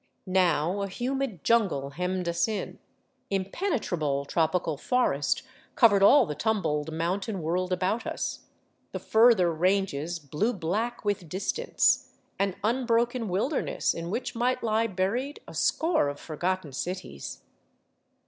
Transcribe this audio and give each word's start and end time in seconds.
Now 0.25 0.81
a 0.81 0.87
humid 0.87 1.43
jungle 1.43 1.91
hemmed 1.91 2.27
us 2.27 2.47
in; 2.47 2.79
impenetrable 3.29 4.25
tropical 4.25 4.75
forest 4.75 5.43
covered 5.75 6.01
all 6.01 6.25
the 6.25 6.33
tumbled 6.33 6.91
mountain 6.91 7.39
world 7.43 7.71
about 7.71 8.07
us, 8.07 8.39
the 8.93 8.99
further 8.99 9.53
ranges 9.53 10.17
blue 10.17 10.53
black 10.53 11.05
with 11.05 11.29
distance, 11.29 12.13
an 12.39 12.55
unbroken 12.63 13.29
wilderness 13.29 13.93
in 13.93 14.09
which 14.09 14.33
might 14.33 14.63
lie 14.63 14.87
buried 14.87 15.39
a 15.47 15.53
score 15.53 16.09
of 16.09 16.19
forgotten 16.19 16.71
cities. 16.73 17.43